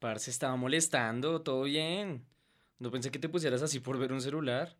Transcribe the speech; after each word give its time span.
Parce, 0.00 0.30
estaba 0.30 0.56
molestando, 0.56 1.42
todo 1.42 1.64
bien. 1.64 2.26
No 2.78 2.90
pensé 2.90 3.10
que 3.10 3.18
te 3.18 3.28
pusieras 3.28 3.60
así 3.60 3.80
por 3.80 3.98
ver 3.98 4.12
un 4.12 4.22
celular. 4.22 4.74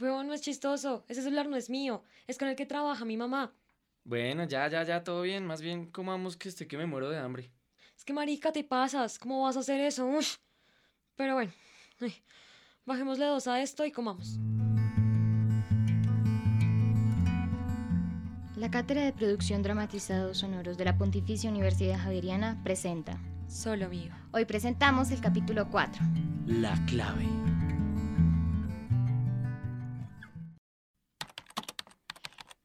Huevón, 0.00 0.26
no 0.26 0.34
es 0.34 0.40
chistoso. 0.40 1.04
Ese 1.08 1.22
celular 1.22 1.48
no 1.48 1.56
es 1.56 1.70
mío. 1.70 2.02
Es 2.26 2.36
con 2.38 2.48
el 2.48 2.56
que 2.56 2.66
trabaja 2.66 3.04
mi 3.04 3.16
mamá. 3.16 3.54
Bueno, 4.02 4.42
ya, 4.44 4.66
ya, 4.68 4.82
ya, 4.82 5.04
todo 5.04 5.22
bien. 5.22 5.46
Más 5.46 5.62
bien 5.62 5.86
comamos 5.86 6.36
que 6.36 6.48
estoy 6.48 6.66
que 6.66 6.76
me 6.76 6.86
muero 6.86 7.08
de 7.08 7.18
hambre. 7.18 7.52
Es 7.96 8.04
que 8.04 8.12
marica, 8.12 8.52
te 8.52 8.64
pasas. 8.64 9.16
¿Cómo 9.20 9.44
vas 9.44 9.56
a 9.56 9.60
hacer 9.60 9.80
eso? 9.80 10.06
Uf. 10.06 10.38
Pero 11.14 11.34
bueno, 11.34 11.52
ay, 12.00 12.12
bajémosle 12.84 13.26
dos 13.26 13.46
a 13.46 13.62
esto 13.62 13.86
y 13.86 13.92
comamos. 13.92 14.40
La 18.56 18.72
Cátedra 18.72 19.04
de 19.04 19.12
Producción 19.12 19.62
Dramatizados 19.62 20.38
Sonoros 20.38 20.76
de 20.76 20.84
la 20.84 20.98
Pontificia 20.98 21.48
Universidad 21.48 22.00
Javeriana 22.00 22.60
presenta. 22.64 23.20
Solo 23.48 23.88
mío. 23.88 24.12
Hoy 24.32 24.44
presentamos 24.44 25.10
el 25.10 25.20
capítulo 25.20 25.68
4. 25.70 26.02
La 26.46 26.74
clave. 26.86 27.26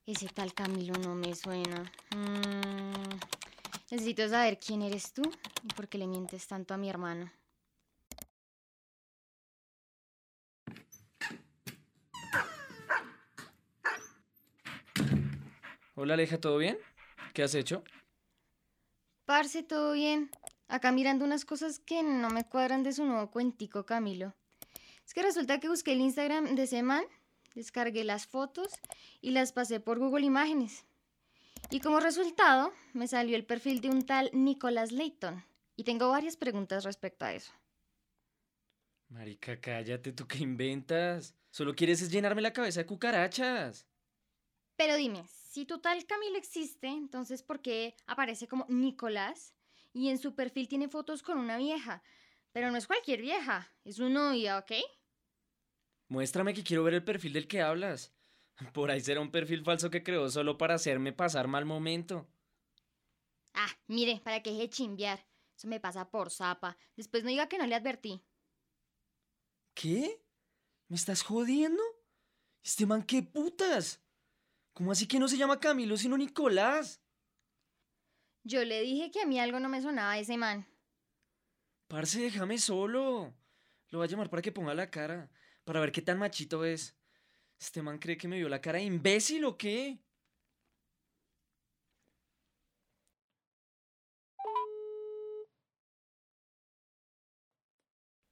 Ese 0.05 0.27
tal 0.29 0.53
Camilo 0.53 0.93
no 1.03 1.13
me 1.13 1.35
suena. 1.35 1.83
Mm, 2.15 3.19
necesito 3.91 4.27
saber 4.27 4.59
quién 4.59 4.81
eres 4.81 5.13
tú 5.13 5.21
y 5.63 5.73
por 5.73 5.87
qué 5.87 5.97
le 5.97 6.07
mientes 6.07 6.47
tanto 6.47 6.73
a 6.73 6.77
mi 6.77 6.89
hermano. 6.89 7.31
Hola, 15.93 16.13
Aleja, 16.13 16.39
¿todo 16.39 16.57
bien? 16.57 16.77
¿Qué 17.33 17.43
has 17.43 17.53
hecho? 17.53 17.83
Parce, 19.25 19.61
todo 19.61 19.93
bien. 19.93 20.31
Acá 20.69 20.91
mirando 20.91 21.25
unas 21.25 21.45
cosas 21.45 21.79
que 21.79 22.03
no 22.03 22.29
me 22.29 22.45
cuadran 22.45 22.83
de 22.83 22.93
su 22.93 23.03
nuevo 23.03 23.31
cuentico, 23.31 23.87
Camilo. 23.87 24.35
Es 25.03 25.15
que 25.15 25.23
resulta 25.23 25.59
que 25.59 25.67
busqué 25.67 25.93
el 25.93 26.01
Instagram 26.01 26.53
de 26.53 26.63
ese 26.63 26.83
man, 26.83 27.03
descargué 27.55 28.03
las 28.03 28.27
fotos 28.27 28.71
y 29.19 29.31
las 29.31 29.51
pasé 29.51 29.79
por 29.79 29.97
Google 29.97 30.27
Imágenes. 30.27 30.85
Y 31.71 31.79
como 31.79 31.99
resultado, 31.99 32.71
me 32.93 33.07
salió 33.07 33.35
el 33.35 33.47
perfil 33.47 33.81
de 33.81 33.89
un 33.89 34.05
tal 34.05 34.29
Nicholas 34.31 34.91
Layton. 34.91 35.43
Y 35.75 35.85
tengo 35.85 36.09
varias 36.09 36.37
preguntas 36.37 36.83
respecto 36.83 37.25
a 37.25 37.33
eso. 37.33 37.51
Marica, 39.07 39.59
cállate, 39.59 40.11
¿tú 40.11 40.27
qué 40.27 40.37
inventas? 40.37 41.33
Solo 41.49 41.75
quieres 41.75 42.01
es 42.03 42.11
llenarme 42.11 42.43
la 42.43 42.53
cabeza 42.53 42.81
de 42.81 42.85
cucarachas. 42.85 43.87
Pero 44.75 44.95
dime, 44.95 45.25
si 45.27 45.65
tu 45.65 45.79
tal 45.79 46.05
Camilo 46.05 46.37
existe, 46.37 46.87
entonces 46.87 47.41
¿por 47.41 47.59
qué 47.59 47.95
aparece 48.05 48.47
como 48.47 48.67
Nicolás? 48.69 49.55
Y 49.93 50.09
en 50.09 50.17
su 50.17 50.35
perfil 50.35 50.67
tiene 50.67 50.87
fotos 50.87 51.23
con 51.23 51.37
una 51.37 51.57
vieja. 51.57 52.03
Pero 52.51 52.71
no 52.71 52.77
es 52.77 52.87
cualquier 52.87 53.21
vieja, 53.21 53.71
es 53.83 53.97
su 53.97 54.09
novia, 54.09 54.57
¿ok? 54.57 54.71
Muéstrame 56.07 56.53
que 56.53 56.63
quiero 56.63 56.83
ver 56.83 56.95
el 56.95 57.03
perfil 57.03 57.33
del 57.33 57.47
que 57.47 57.61
hablas. 57.61 58.13
Por 58.73 58.91
ahí 58.91 59.01
será 59.01 59.21
un 59.21 59.31
perfil 59.31 59.63
falso 59.63 59.89
que 59.89 60.03
creó 60.03 60.29
solo 60.29 60.57
para 60.57 60.75
hacerme 60.75 61.13
pasar 61.13 61.47
mal 61.47 61.65
momento. 61.65 62.27
Ah, 63.53 63.69
mire, 63.87 64.21
para 64.23 64.41
que 64.41 64.51
deje 64.51 64.63
de 64.63 64.69
chimbear. 64.69 65.25
Eso 65.55 65.67
me 65.67 65.79
pasa 65.79 66.09
por 66.09 66.31
zapa. 66.31 66.77
Después 66.95 67.23
no 67.23 67.29
diga 67.29 67.49
que 67.49 67.57
no 67.57 67.67
le 67.67 67.75
advertí. 67.75 68.23
¿Qué? 69.73 70.23
¿Me 70.87 70.95
estás 70.95 71.21
jodiendo? 71.21 71.83
¿Este 72.63 72.85
man 72.85 73.03
qué 73.03 73.23
putas? 73.23 74.01
¿Cómo 74.73 74.93
así 74.93 75.07
que 75.07 75.19
no 75.19 75.27
se 75.27 75.37
llama 75.37 75.59
Camilo 75.59 75.97
sino 75.97 76.17
Nicolás? 76.17 77.01
Yo 78.49 78.65
le 78.65 78.81
dije 78.81 79.11
que 79.11 79.21
a 79.21 79.27
mí 79.27 79.39
algo 79.39 79.59
no 79.59 79.69
me 79.69 79.79
sonaba 79.79 80.17
ese 80.17 80.35
man. 80.35 80.65
Parce, 81.87 82.19
déjame 82.19 82.57
solo. 82.57 83.31
Lo 83.89 83.99
voy 83.99 84.07
a 84.07 84.09
llamar 84.09 84.31
para 84.31 84.41
que 84.41 84.51
ponga 84.51 84.73
la 84.73 84.89
cara, 84.89 85.29
para 85.63 85.79
ver 85.79 85.91
qué 85.91 86.01
tan 86.01 86.17
machito 86.17 86.65
es. 86.65 86.97
¿Este 87.59 87.83
man 87.83 87.99
cree 87.99 88.17
que 88.17 88.27
me 88.27 88.37
vio 88.37 88.49
la 88.49 88.59
cara 88.59 88.79
de 88.79 88.85
imbécil 88.85 89.45
o 89.45 89.55
qué? 89.55 89.99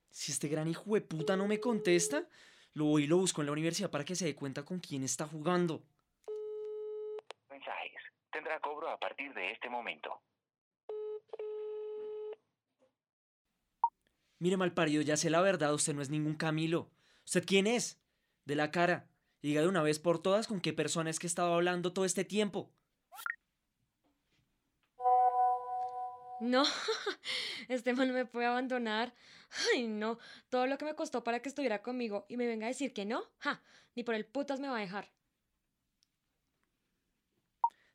Si 0.09 0.31
este 0.31 0.47
gran 0.47 0.67
hijo 0.67 0.95
de 0.95 1.01
puta 1.01 1.37
no 1.37 1.47
me 1.47 1.59
contesta, 1.59 2.27
lo 2.73 2.85
voy 2.85 3.03
y 3.03 3.07
lo 3.07 3.17
busco 3.17 3.41
en 3.41 3.45
la 3.45 3.51
universidad 3.51 3.91
para 3.91 4.03
que 4.03 4.15
se 4.15 4.25
dé 4.25 4.33
cuenta 4.33 4.65
con 4.65 4.79
quién 4.79 5.03
está 5.03 5.27
jugando. 5.27 5.85
Tendrá 8.31 8.59
cobro 8.59 8.89
a 8.89 8.99
partir 8.99 9.33
de 9.33 9.51
este 9.51 9.69
momento. 9.69 10.21
Mire, 14.39 14.57
malparido, 14.57 15.01
ya 15.01 15.17
sé 15.17 15.29
la 15.29 15.41
verdad, 15.41 15.73
usted 15.73 15.93
no 15.93 16.01
es 16.01 16.09
ningún 16.09 16.35
Camilo. 16.35 16.91
¿Usted 17.25 17.43
quién 17.45 17.65
es? 17.65 17.99
De 18.45 18.55
la 18.55 18.69
cara. 18.71 19.09
Y 19.41 19.49
diga 19.49 19.61
de 19.61 19.67
una 19.67 19.81
vez 19.81 19.99
por 19.99 20.21
todas 20.21 20.47
con 20.47 20.61
qué 20.61 20.73
persona 20.73 21.09
es 21.09 21.19
que 21.19 21.27
he 21.27 21.29
estado 21.29 21.53
hablando 21.53 21.93
todo 21.93 22.05
este 22.05 22.23
tiempo. 22.23 22.71
No, 26.39 26.63
este 27.67 27.93
man 27.93 28.09
no 28.09 28.13
me 28.13 28.25
puede 28.25 28.45
abandonar. 28.45 29.13
Ay, 29.73 29.87
no, 29.87 30.19
todo 30.49 30.67
lo 30.67 30.77
que 30.77 30.85
me 30.85 30.95
costó 30.95 31.23
para 31.23 31.41
que 31.41 31.49
estuviera 31.49 31.81
conmigo 31.81 32.25
y 32.29 32.37
me 32.37 32.45
venga 32.45 32.67
a 32.67 32.69
decir 32.69 32.93
que 32.93 33.05
no, 33.05 33.23
ja, 33.39 33.61
ni 33.95 34.03
por 34.03 34.13
el 34.13 34.25
putas 34.25 34.59
me 34.59 34.69
va 34.69 34.77
a 34.77 34.81
dejar. 34.81 35.09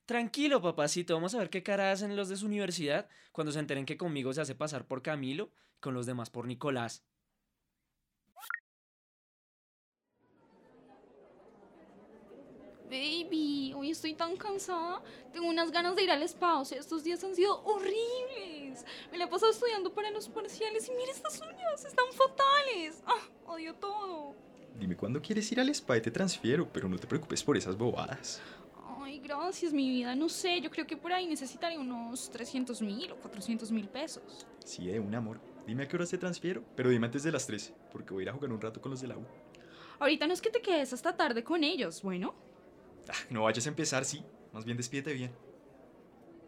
Tranquilo, 0.07 0.61
papacito, 0.61 1.15
vamos 1.15 1.35
a 1.35 1.39
ver 1.39 1.49
qué 1.49 1.63
cara 1.63 1.93
hacen 1.93 2.17
los 2.17 2.29
de 2.29 2.37
su 2.37 2.47
universidad 2.47 3.09
cuando 3.31 3.53
se 3.53 3.61
enteren 3.61 3.87
que 3.87 3.97
conmigo 3.97 4.33
se 4.33 4.41
hace 4.41 4.55
pasar 4.55 4.87
por 4.87 5.01
Camilo 5.03 5.51
y 5.77 5.81
con 5.81 5.95
los 5.95 6.07
demás 6.07 6.29
por 6.29 6.47
Nicolás. 6.47 7.05
Baby, 12.93 13.73
hoy 13.75 13.91
estoy 13.91 14.13
tan 14.13 14.37
cansada. 14.37 15.03
Tengo 15.33 15.49
unas 15.49 15.71
ganas 15.71 15.97
de 15.97 16.03
ir 16.03 16.11
al 16.11 16.23
spa. 16.25 16.59
O 16.59 16.65
sea, 16.67 16.79
estos 16.79 17.03
días 17.05 17.25
han 17.25 17.35
sido 17.35 17.63
horribles. 17.65 18.85
Me 19.11 19.17
la 19.17 19.25
he 19.25 19.29
pasado 19.29 19.51
estudiando 19.51 19.95
para 19.95 20.11
los 20.11 20.29
parciales 20.29 20.89
y 20.89 20.91
mira 20.91 21.11
estas 21.11 21.41
uñas, 21.41 21.85
están 21.87 22.05
fatales. 22.13 23.03
Ah, 23.07 23.29
odio 23.47 23.75
todo. 23.77 24.35
Dime 24.79 24.95
cuándo 24.95 25.23
quieres 25.23 25.51
ir 25.53 25.61
al 25.61 25.71
spa 25.71 25.97
y 25.97 26.03
te 26.03 26.11
transfiero, 26.11 26.71
pero 26.71 26.87
no 26.87 26.99
te 26.99 27.07
preocupes 27.07 27.43
por 27.43 27.57
esas 27.57 27.79
bobadas. 27.79 28.43
Gracias, 29.39 29.73
mi 29.73 29.89
vida. 29.89 30.15
No 30.15 30.29
sé, 30.29 30.61
yo 30.61 30.71
creo 30.71 30.87
que 30.87 30.97
por 30.97 31.13
ahí 31.13 31.27
necesitaré 31.27 31.79
unos 31.79 32.31
300 32.31 32.83
mil 32.83 33.13
o 33.13 33.17
400 33.17 33.71
mil 33.73 33.89
pesos. 33.89 34.47
Sí, 34.65 34.87
de 34.87 35.01
un 35.01 35.15
amor. 35.15 35.41
Dime 35.67 35.85
a 35.85 35.89
qué 35.89 35.97
horas 35.97 36.11
te 36.11 36.19
transfiero, 36.19 36.63
pero 36.77 36.91
dime 36.91 37.07
antes 37.07 37.23
de 37.23 37.33
las 37.33 37.47
3, 37.47 37.73
porque 37.91 38.13
voy 38.13 38.23
a 38.23 38.25
ir 38.25 38.29
a 38.29 38.33
jugar 38.33 38.53
un 38.53 38.61
rato 38.61 38.81
con 38.81 38.91
los 38.91 39.01
de 39.01 39.09
la 39.09 39.17
U. 39.17 39.25
Ahorita 40.01 40.27
no 40.27 40.35
es 40.35 40.43
que 40.43 40.51
te 40.51 40.61
quedes 40.61 40.93
hasta 40.93 41.17
tarde 41.17 41.45
con 41.45 41.65
ellos, 41.65 42.03
bueno. 42.03 42.35
Ah, 43.09 43.15
no 43.31 43.45
vayas 43.45 43.65
a 43.67 43.71
empezar, 43.71 44.05
sí. 44.05 44.23
Más 44.53 44.65
bien 44.65 44.77
despídete 44.77 45.15
bien. 45.15 45.33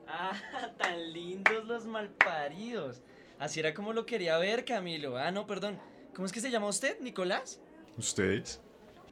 Ah, 0.06 0.36
tan 0.78 1.12
lindos 1.12 1.64
los 1.64 1.86
malparidos. 1.86 3.02
Así 3.38 3.60
era 3.60 3.72
como 3.72 3.92
lo 3.92 4.04
quería 4.04 4.36
ver, 4.38 4.64
Camilo. 4.64 5.16
Ah, 5.16 5.30
no, 5.30 5.46
perdón. 5.46 5.80
¿Cómo 6.14 6.26
es 6.26 6.32
que 6.32 6.40
se 6.40 6.50
llama 6.50 6.68
usted, 6.68 7.00
Nicolás? 7.00 7.60
¿Ustedes? 7.96 8.60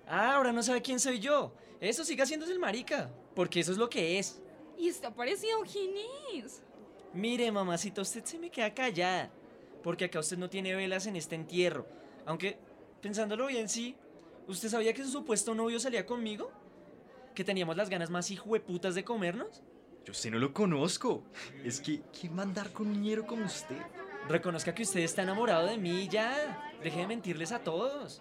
Ah, 0.07 0.35
ahora 0.35 0.53
no 0.53 0.63
sabe 0.63 0.83
quién 0.83 1.01
soy 1.01 1.19
yo. 1.19 1.55
Eso 1.81 2.05
siga 2.05 2.25
haciéndose 2.25 2.53
el 2.53 2.59
marica, 2.59 3.11
porque 3.35 3.61
eso 3.61 3.73
es 3.73 3.79
lo 3.79 3.89
que 3.89 4.19
es. 4.19 4.41
¿Y 4.79 4.89
está 4.89 5.15
parecido 5.15 5.61
quién 5.63 5.93
es? 6.35 6.63
Mire, 7.13 7.51
mamacita, 7.51 8.03
usted 8.03 8.25
se 8.25 8.39
me 8.39 8.51
queda 8.51 8.73
callada, 8.73 9.31
porque 9.83 10.07
acá 10.07 10.21
usted 10.21 10.39
no 10.39 10.49
tiene 10.49 10.75
velas 10.75 11.07
en 11.07 11.17
este 11.17 11.35
entierro. 11.35 11.87
Aunque, 12.25 12.59
pensándolo 13.01 13.47
bien, 13.47 13.69
sí. 13.69 13.97
¿Usted 14.49 14.69
sabía 14.69 14.93
que 14.93 15.05
su 15.05 15.11
supuesto 15.11 15.55
novio 15.55 15.79
salía 15.79 16.07
conmigo? 16.07 16.51
¿Que 17.35 17.45
teníamos 17.45 17.77
las 17.77 17.89
ganas 17.89 18.11
más 18.11 18.31
hijueputas 18.31 18.95
de 18.95 19.05
comernos? 19.05 19.63
Yo 20.05 20.15
sé, 20.15 20.31
no 20.31 20.39
lo 20.39 20.53
conozco. 20.53 21.23
Es 21.65 21.81
que, 21.81 22.03
¿quién 22.19 22.37
va 22.37 22.43
a 22.43 22.47
andar 22.47 22.73
con 22.73 22.89
un 22.89 23.03
ñero 23.03 23.27
como 23.27 23.45
usted? 23.45 23.81
Reconozca 24.29 24.75
que 24.75 24.83
usted 24.83 25.01
está 25.01 25.23
enamorado 25.23 25.67
de 25.67 25.79
mí 25.79 26.09
ya. 26.09 26.73
Deje 26.83 27.01
de 27.01 27.07
mentirles 27.07 27.53
a 27.53 27.61
todos. 27.61 28.21